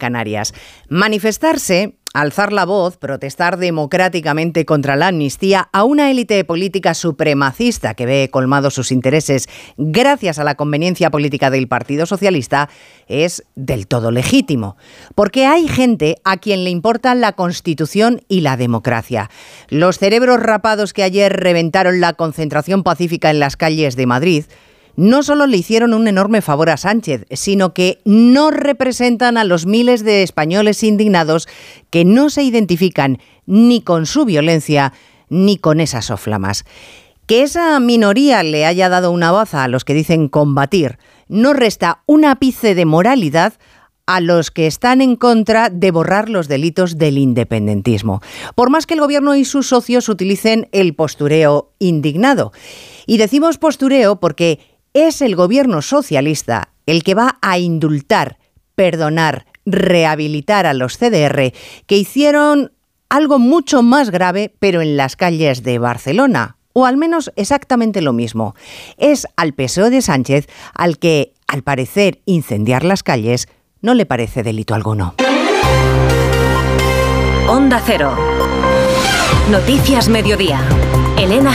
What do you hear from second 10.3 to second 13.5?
a la conveniencia política del Partido Socialista es